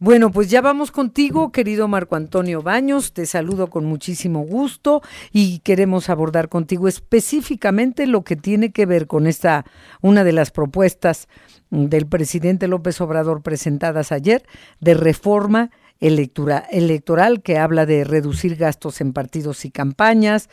[0.00, 3.12] Bueno, pues ya vamos contigo, querido Marco Antonio Baños.
[3.12, 9.08] Te saludo con muchísimo gusto y queremos abordar contigo específicamente lo que tiene que ver
[9.08, 9.64] con esta,
[10.00, 11.26] una de las propuestas
[11.70, 14.44] del presidente López Obrador presentadas ayer
[14.78, 20.48] de reforma electoral, que habla de reducir gastos en partidos y campañas.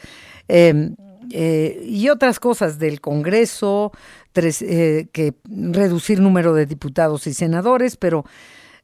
[0.48, 0.96] Em,
[1.32, 3.91] eh, y otras cosas del Congreso,
[4.34, 8.25] eh, que reducir número de diputados y senadores, pero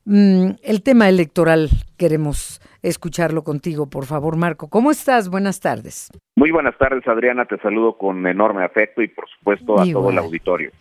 [0.06, 4.70] mm, el tema electoral queremos escucharlo contigo, por favor, Marco.
[4.70, 5.30] ¿Cómo estás?
[5.30, 6.10] Buenas tardes.
[6.36, 7.46] Muy buenas tardes, Adriana.
[7.46, 10.72] Te saludo con enorme afecto y, por supuesto, a todo el auditorio.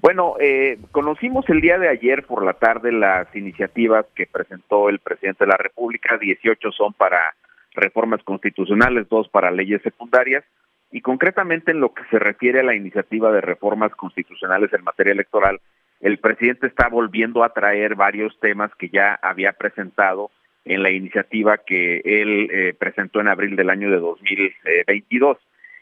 [0.00, 4.98] Bueno, eh, conocimos el día de ayer por la tarde las iniciativas que presentó el
[4.98, 6.18] presidente de la República.
[6.18, 7.34] 18 son para
[7.72, 10.44] reformas constitucionales, dos para leyes secundarias
[10.90, 15.12] y concretamente en lo que se refiere a la iniciativa de reformas constitucionales en materia
[15.12, 15.60] electoral,
[16.00, 20.30] el presidente está volviendo a traer varios temas que ya había presentado
[20.64, 25.38] en la iniciativa que él eh, presentó en abril del año de 2022.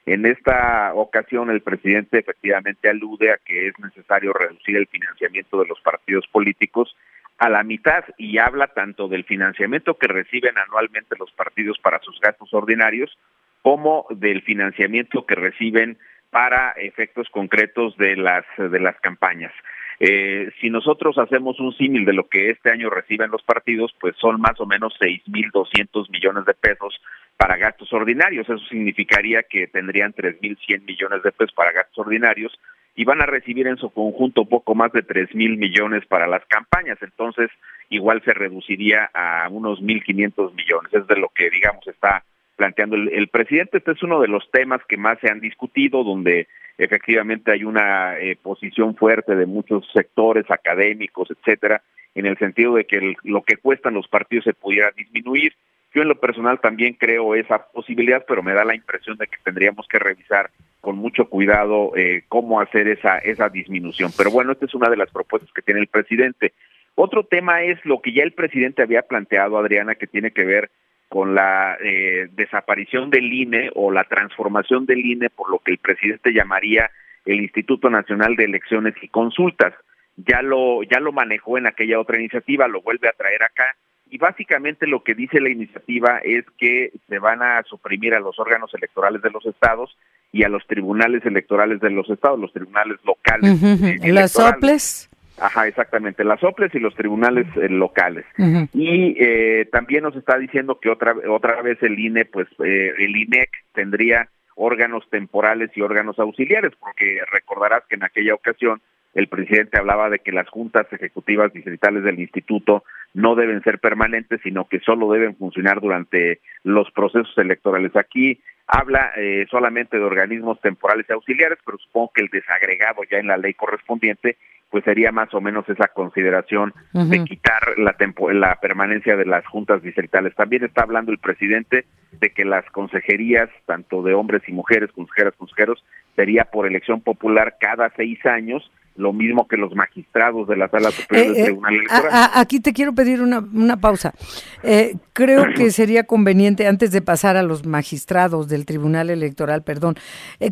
[0.07, 5.67] En esta ocasión el presidente efectivamente alude a que es necesario reducir el financiamiento de
[5.67, 6.95] los partidos políticos
[7.39, 12.21] a la mitad y habla tanto del financiamiento que reciben anualmente los partidos para sus
[12.21, 13.19] gastos ordinarios
[13.63, 15.97] como del financiamiento que reciben
[16.31, 19.53] para efectos concretos de las de las campañas.
[20.01, 24.17] Eh, si nosotros hacemos un símil de lo que este año reciben los partidos, pues
[24.17, 27.01] son más o menos seis mil doscientos millones de pesos
[27.37, 28.49] para gastos ordinarios.
[28.49, 32.53] Eso significaría que tendrían tres mil cien millones de pesos para gastos ordinarios
[32.97, 36.45] y van a recibir en su conjunto poco más de tres mil millones para las
[36.47, 36.99] campañas.
[37.01, 37.51] Entonces,
[37.89, 40.93] igual se reduciría a unos mil quinientos millones.
[40.93, 42.25] Es de lo que, digamos, está
[42.57, 43.79] planteando el, presidente.
[43.79, 46.47] Este es uno de los temas que más se han discutido, donde
[46.79, 51.83] efectivamente hay una eh, posición fuerte de muchos sectores académicos, etcétera,
[52.15, 55.55] en el sentido de que lo que cuestan los partidos se pudiera disminuir.
[55.95, 59.37] Yo en lo personal también creo esa posibilidad, pero me da la impresión de que
[59.45, 64.11] tendríamos que revisar con mucho cuidado eh, cómo hacer esa esa disminución.
[64.17, 66.53] Pero bueno, esta es una de las propuestas que tiene el presidente.
[66.97, 70.71] Otro tema es lo que ya el presidente había planteado, Adriana, que tiene que ver
[71.15, 75.79] con la eh, desaparición del INE o la transformación del INE por lo que el
[75.79, 76.91] presidente llamaría
[77.25, 79.73] el Instituto Nacional de Elecciones y Consultas.
[80.17, 83.77] Ya lo ya lo manejó en aquella otra iniciativa, lo vuelve a traer acá
[84.11, 88.37] y básicamente lo que dice la iniciativa es que se van a suprimir a los
[88.41, 89.97] órganos electorales de los estados
[90.33, 94.03] y a los tribunales electorales de los estados, los tribunales locales.
[94.03, 95.09] ¿Las soples?
[95.41, 98.25] Ajá, exactamente, las OPLES y los tribunales eh, locales.
[98.73, 103.17] Y eh, también nos está diciendo que otra otra vez el INE, pues eh, el
[103.17, 108.81] INEC tendría órganos temporales y órganos auxiliares, porque recordarás que en aquella ocasión
[109.15, 114.41] el presidente hablaba de que las juntas ejecutivas distritales del instituto no deben ser permanentes,
[114.43, 117.95] sino que solo deben funcionar durante los procesos electorales.
[117.95, 123.19] Aquí habla eh, solamente de organismos temporales y auxiliares, pero supongo que el desagregado ya
[123.19, 124.37] en la ley correspondiente
[124.75, 127.95] pues sería más o menos esa consideración de quitar la,
[128.33, 130.35] la permanencia de las juntas distritales.
[130.35, 131.85] También está hablando el presidente
[132.19, 135.85] de que las consejerías, tanto de hombres y mujeres, consejeras, consejeros,
[136.17, 140.91] sería por elección popular cada seis años lo mismo que los magistrados de la Sala
[140.91, 142.31] Superior del eh, eh, Tribunal Electoral.
[142.35, 144.15] aquí te quiero pedir una, una pausa.
[144.63, 149.97] Eh, creo que sería conveniente, antes de pasar a los magistrados del Tribunal Electoral, perdón,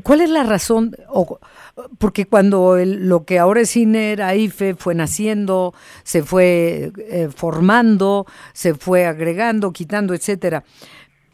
[0.02, 0.96] ¿cuál es la razón?
[1.08, 1.38] O,
[1.98, 6.92] porque cuando lo que ahora es INE era IFE fue naciendo, se fue
[7.34, 10.64] formando, se fue agregando, quitando, etcétera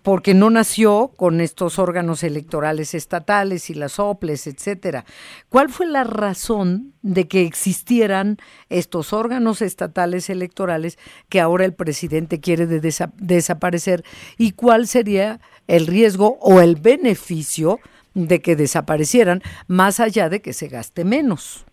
[0.03, 5.04] porque no nació con estos órganos electorales estatales y las OPLES, etcétera.
[5.48, 8.36] ¿Cuál fue la razón de que existieran
[8.69, 10.98] estos órganos estatales electorales
[11.28, 14.03] que ahora el presidente quiere desaparecer
[14.36, 17.80] y cuál sería el riesgo o el beneficio
[18.15, 21.66] de que desaparecieran más allá de que se gaste menos?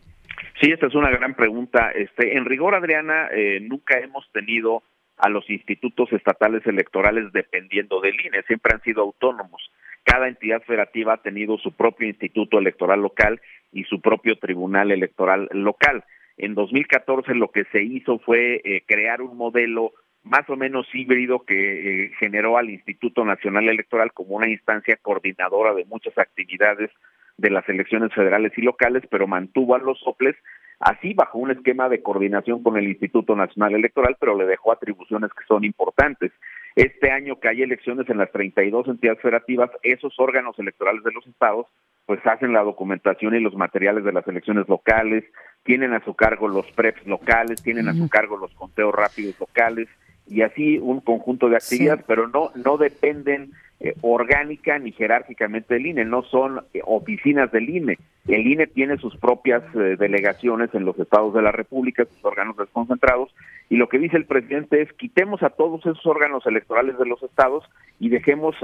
[0.62, 1.92] Sí, esta es una gran pregunta.
[1.92, 4.84] Este, en rigor, Adriana, eh, nunca hemos tenido
[5.18, 9.72] a los institutos estatales electorales dependiendo del INE, siempre han sido autónomos.
[10.04, 13.42] Cada entidad federativa ha tenido su propio instituto electoral local
[13.72, 16.04] y su propio tribunal electoral local.
[16.38, 19.94] En 2014 lo que se hizo fue eh, crear un modelo
[20.24, 25.74] más o menos híbrido que eh, generó al Instituto Nacional Electoral como una instancia coordinadora
[25.74, 26.90] de muchas actividades
[27.38, 30.36] de las elecciones federales y locales, pero mantuvo a los soples
[30.80, 35.32] así bajo un esquema de coordinación con el Instituto Nacional Electoral, pero le dejó atribuciones
[35.34, 36.32] que son importantes.
[36.76, 41.26] Este año que hay elecciones en las 32 entidades federativas, esos órganos electorales de los
[41.26, 41.68] estados
[42.06, 45.24] pues hacen la documentación y los materiales de las elecciones locales,
[45.64, 49.88] tienen a su cargo los preps locales, tienen a su cargo los conteos rápidos locales
[50.28, 55.88] y así un conjunto de actividades, pero no no dependen eh, orgánica ni jerárquicamente del
[55.88, 57.98] INE, no son eh, oficinas del INE.
[58.28, 62.58] El INE tiene sus propias eh, delegaciones en los estados de la República, sus órganos
[62.58, 63.34] desconcentrados,
[63.70, 67.22] y lo que dice el presidente es quitemos a todos esos órganos electorales de los
[67.24, 67.64] estados
[68.00, 68.56] y dejemos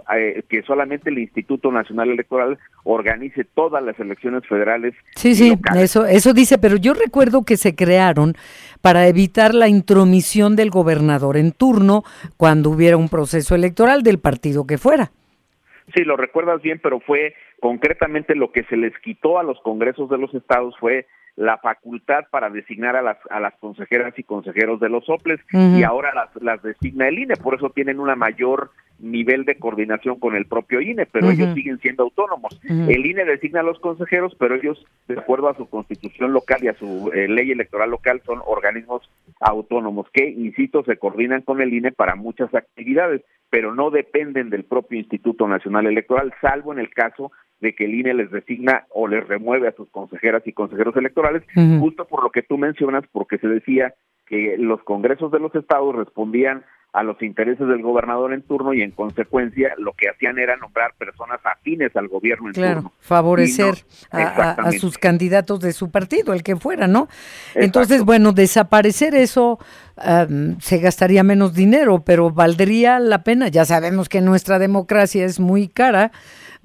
[0.47, 4.93] que solamente el Instituto Nacional Electoral organice todas las elecciones federales.
[5.15, 8.35] Sí, sí, eso eso dice, pero yo recuerdo que se crearon
[8.81, 12.03] para evitar la intromisión del gobernador en turno
[12.37, 15.11] cuando hubiera un proceso electoral del partido que fuera.
[15.95, 20.09] Sí, lo recuerdas bien, pero fue concretamente lo que se les quitó a los congresos
[20.09, 21.05] de los estados fue
[21.37, 25.83] la facultad para designar a las, a las consejeras y consejeros de los soples y
[25.83, 30.35] ahora las, las designa el INE, por eso tienen una mayor nivel de coordinación con
[30.35, 32.59] el propio INE, pero ellos siguen siendo autónomos.
[32.63, 36.67] El INE designa a los consejeros, pero ellos, de acuerdo a su constitución local y
[36.67, 39.09] a su eh, ley electoral local, son organismos
[39.41, 44.63] autónomos que, insisto, se coordinan con el INE para muchas actividades, pero no dependen del
[44.63, 49.07] propio Instituto Nacional Electoral, salvo en el caso de que el INE les designa o
[49.07, 51.43] les remueve a sus consejeras y consejeros electorales,
[51.79, 53.93] justo por lo que tú mencionas, porque se decía
[54.25, 58.81] que los congresos de los estados respondían a los intereses del gobernador en turno y
[58.81, 63.75] en consecuencia lo que hacían era nombrar personas afines al gobierno en claro, favorecer
[64.11, 67.07] a, sus candidatos de su partido, el que fuera, ¿no?
[67.55, 69.59] Entonces, bueno, desaparecer eso
[70.59, 73.47] se gastaría menos dinero, pero valdría la pena.
[73.47, 76.11] Ya sabemos que nuestra democracia es muy cara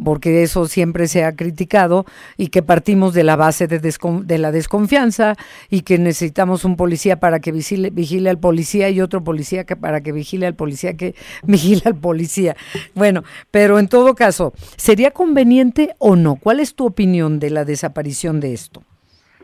[0.03, 2.05] porque eso siempre se ha criticado
[2.37, 5.35] y que partimos de la base de, la desconfianza
[5.71, 9.77] y que necesitamos un policía para que vigile, vigile al policía y otro policía que
[9.77, 12.57] para que vigile al policía que vigile al policía.
[12.95, 16.37] Bueno, pero en todo caso, ¿sería conveniente o no?
[16.37, 18.83] ¿Cuál es tu opinión de la desaparición de esto?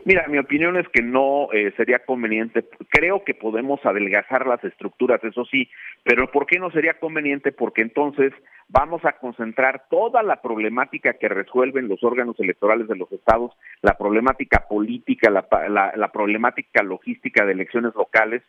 [0.05, 2.65] Mira, mi opinión es que no eh, sería conveniente.
[2.89, 5.69] Creo que podemos adelgazar las estructuras, eso sí,
[6.03, 7.53] pero ¿por qué no sería conveniente?
[7.53, 8.33] Porque entonces
[8.67, 13.51] vamos a concentrar toda la problemática que resuelven los órganos electorales de los estados,
[13.81, 15.47] la problemática política, la,
[15.95, 18.41] la problemática logística de elecciones locales,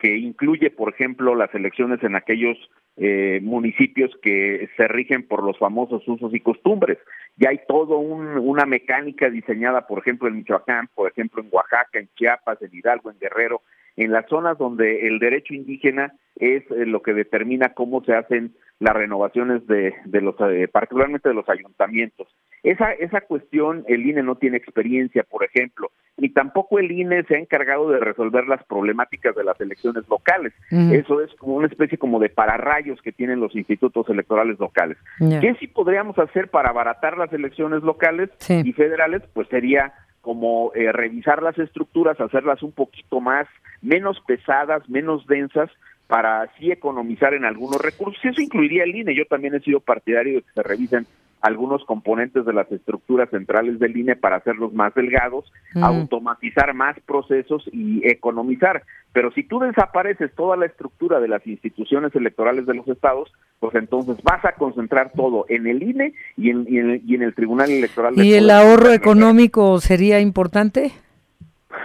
[0.00, 2.56] que incluye, por ejemplo, las elecciones en aquellos
[2.96, 6.98] eh, municipios que se rigen por los famosos usos y costumbres.
[7.36, 12.08] Ya hay todo una mecánica diseñada, por ejemplo, en Michoacán, por ejemplo, en Oaxaca, en
[12.14, 13.62] Chiapas, en Hidalgo, en Guerrero,
[13.96, 18.54] en las zonas donde el derecho indígena es eh, lo que determina cómo se hacen
[18.78, 22.28] las renovaciones de, de los, eh, particularmente de los ayuntamientos.
[22.62, 27.36] Esa, esa cuestión el INE no tiene experiencia, por ejemplo, ni tampoco el INE se
[27.36, 30.52] ha encargado de resolver las problemáticas de las elecciones locales.
[30.70, 34.98] Eso es como una especie como de pararrayos que tienen los institutos electorales locales.
[35.18, 39.22] ¿Qué sí podríamos hacer para abaratar las elecciones locales y federales?
[39.32, 43.48] Pues sería como eh, revisar las estructuras, hacerlas un poquito más,
[43.80, 45.70] menos pesadas, menos densas,
[46.06, 48.22] para así economizar en algunos recursos.
[48.22, 49.14] Eso incluiría el INE.
[49.14, 51.06] Yo también he sido partidario de que se revisen
[51.40, 55.82] algunos componentes de las estructuras centrales del INE para hacerlos más delgados, mm.
[55.82, 58.82] automatizar más procesos y economizar.
[59.12, 63.74] Pero si tú desapareces toda la estructura de las instituciones electorales de los estados, pues
[63.74, 68.14] entonces vas a concentrar todo en el INE y en, y en, el, Tribunal Electoral.
[68.16, 70.92] ¿Y el ahorro económico sería importante?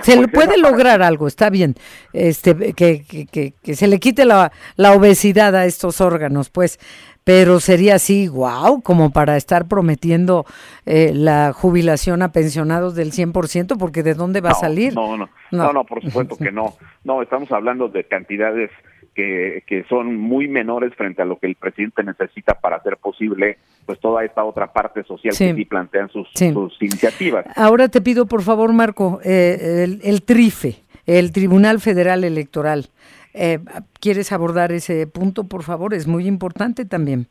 [0.01, 1.75] Se le puede lograr algo, está bien,
[2.13, 6.79] este, que, que, que, se le quite la, la, obesidad a estos órganos, pues,
[7.23, 10.45] pero sería así, wow, como para estar prometiendo
[10.85, 14.93] eh, la jubilación a pensionados del 100%, porque ¿de dónde va a salir?
[14.93, 16.75] No, no, no, no, por supuesto que no.
[17.03, 18.71] No, estamos hablando de cantidades
[19.15, 23.57] que, que son muy menores frente a lo que el presidente necesita para hacer posible
[23.85, 27.45] pues toda esta otra parte social que sí plantean sus, sus, iniciativas.
[27.55, 30.75] Ahora te pido por favor, Marco, eh, el, el, TRIFE,
[31.07, 32.87] el Tribunal Federal Electoral.
[33.33, 33.59] Eh,
[33.99, 35.93] ¿Quieres abordar ese punto, por favor?
[35.93, 37.27] Es muy importante también.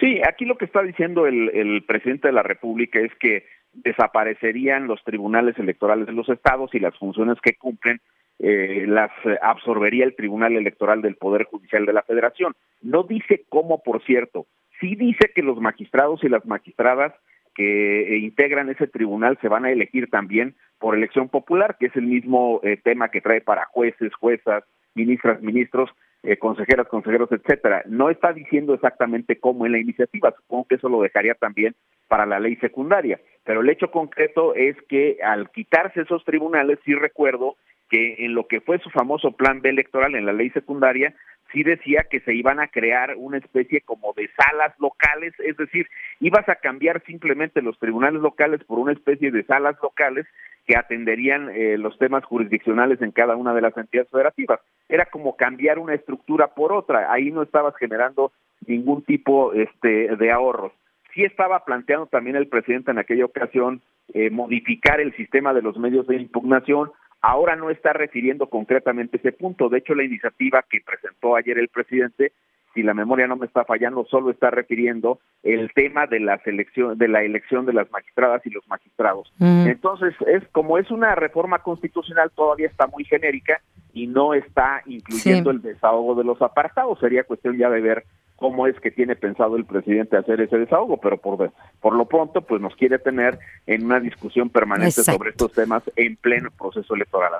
[0.00, 4.86] Sí, aquí lo que está diciendo el, el presidente de la República es que desaparecerían
[4.86, 8.00] los tribunales electorales de los estados y las funciones que cumplen
[8.38, 9.10] eh, las
[9.42, 12.54] absorbería el Tribunal Electoral del Poder Judicial de la Federación.
[12.82, 14.46] No dice cómo, por cierto,
[14.80, 17.12] sí dice que los magistrados y las magistradas
[17.54, 21.96] que eh, integran ese tribunal se van a elegir también por elección popular, que es
[21.96, 24.62] el mismo eh, tema que trae para jueces, juezas,
[24.94, 25.90] ministras, ministros,
[26.22, 27.82] eh, consejeras, consejeros, etcétera.
[27.86, 31.74] No está diciendo exactamente cómo en la iniciativa, supongo que eso lo dejaría también
[32.06, 36.94] para la ley secundaria, pero el hecho concreto es que al quitarse esos tribunales, sí
[36.94, 37.56] recuerdo
[37.88, 41.14] que en lo que fue su famoso plan B electoral en la ley secundaria,
[41.52, 45.86] sí decía que se iban a crear una especie como de salas locales, es decir,
[46.20, 50.26] ibas a cambiar simplemente los tribunales locales por una especie de salas locales
[50.66, 54.60] que atenderían eh, los temas jurisdiccionales en cada una de las entidades federativas.
[54.88, 58.32] Era como cambiar una estructura por otra, ahí no estabas generando
[58.66, 60.72] ningún tipo este, de ahorros.
[61.14, 63.80] Sí estaba planteando también el presidente en aquella ocasión
[64.12, 69.32] eh, modificar el sistema de los medios de impugnación, ahora no está refiriendo concretamente ese
[69.32, 69.68] punto.
[69.68, 72.32] De hecho, la iniciativa que presentó ayer el presidente,
[72.74, 76.96] si la memoria no me está fallando, solo está refiriendo el tema de la selección,
[76.98, 79.32] de la elección de las magistradas y los magistrados.
[79.38, 79.66] Mm.
[79.68, 83.60] Entonces, es como es una reforma constitucional, todavía está muy genérica
[83.92, 86.98] y no está incluyendo el desahogo de los apartados.
[87.00, 88.04] Sería cuestión ya de ver
[88.38, 92.40] cómo es que tiene pensado el presidente hacer ese desahogo, pero por, por lo pronto
[92.42, 97.32] pues nos quiere tener en una discusión permanente sobre estos temas en pleno proceso electoral.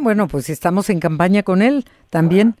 [0.00, 2.54] Bueno, pues estamos en campaña con él también.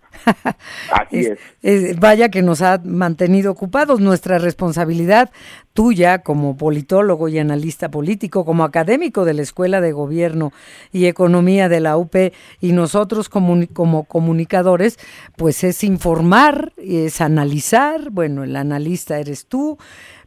[0.92, 1.28] Así
[1.62, 4.00] es, Vaya que nos ha mantenido ocupados.
[4.00, 5.30] Nuestra responsabilidad
[5.72, 10.52] tuya como politólogo y analista político, como académico de la Escuela de Gobierno
[10.92, 12.14] y Economía de la UP
[12.60, 14.98] y nosotros como, como comunicadores,
[15.36, 19.78] pues es informar, es analizar, bueno, el analista eres tú,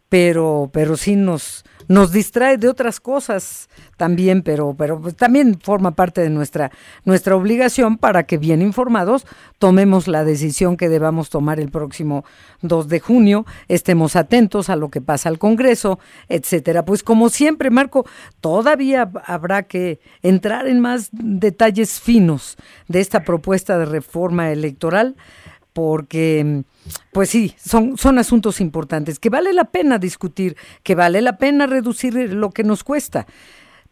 [0.08, 5.90] pero, pero sí nos, nos distrae de otras cosas también, pero, pero pues también forma
[5.90, 6.70] parte de nuestra,
[7.04, 9.26] nuestra obligación para que bien informados
[9.58, 12.24] tomemos la decisión que debamos tomar el próximo
[12.62, 16.84] 2 de junio, estemos atentos a lo que pasa al Congreso, etcétera.
[16.84, 18.06] Pues como siempre, Marco,
[18.40, 22.56] todavía habrá que entrar en más detalles finos
[22.86, 25.16] de esta propuesta de reforma electoral
[25.72, 26.64] porque
[27.12, 31.66] pues sí, son, son asuntos importantes que vale la pena discutir, que vale la pena
[31.66, 33.26] reducir lo que nos cuesta,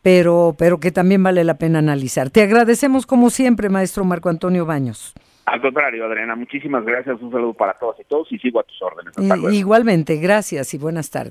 [0.02, 2.30] pero, pero que también vale la pena analizar.
[2.30, 5.14] Te agradecemos como siempre, maestro Marco Antonio Baños.
[5.47, 8.82] Al contrario, Adriana, muchísimas gracias, un saludo para todos y todos y sigo a tus
[8.82, 9.14] órdenes.
[9.54, 11.26] Igualmente, gracias y buenas tardes.